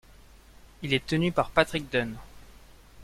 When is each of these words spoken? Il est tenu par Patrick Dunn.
Il 0.81 0.95
est 0.95 1.05
tenu 1.05 1.31
par 1.31 1.51
Patrick 1.51 1.87
Dunn. 1.91 2.17